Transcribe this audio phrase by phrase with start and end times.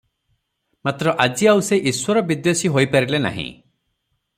[0.87, 3.49] ମାତ୍ର ଆଜି ଆଉ ସେ ଈଶ୍ୱରବିଦ୍ୱେଷୀ ହୋଇପାରିଲେ ନାହିଁ।